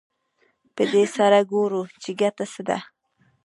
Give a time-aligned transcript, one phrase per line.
[0.75, 2.77] په دې سره ګورو چې ګټه څه ده